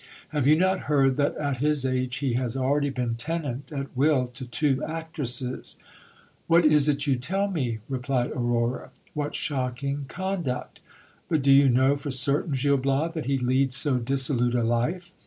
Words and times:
Have 0.29 0.47
you 0.47 0.57
not 0.57 0.79
heard 0.89 1.15
that 1.17 1.37
at 1.37 1.57
his 1.57 1.85
age 1.85 2.15
he 2.15 2.33
has 2.33 2.57
already 2.57 2.89
been 2.89 3.13
tenant 3.13 3.71
at 3.71 3.95
will 3.95 4.25
to 4.29 4.47
two 4.47 4.83
actresses? 4.83 5.75
What 6.47 6.65
is 6.65 6.89
it 6.89 7.05
you 7.05 7.17
tell 7.17 7.47
me? 7.47 7.81
replied 7.87 8.31
Aurora. 8.31 8.89
What 9.13 9.35
shocking 9.35 10.05
con 10.07 10.41
duct 10.41 10.79
1 11.27 11.27
But 11.29 11.41
do 11.43 11.51
you 11.51 11.69
know 11.69 11.97
for 11.97 12.09
certain, 12.09 12.53
Gil 12.59 12.77
Bias, 12.77 13.13
that 13.13 13.27
he 13.27 13.37
leads 13.37 13.75
so 13.77 13.97
dissolute 13.99 14.55
a 14.55 14.63
life 14.63 15.13